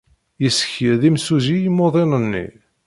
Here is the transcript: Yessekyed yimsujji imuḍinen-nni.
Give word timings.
Yessekyed 0.43 1.01
yimsujji 1.05 1.57
imuḍinen-nni. 1.63 2.45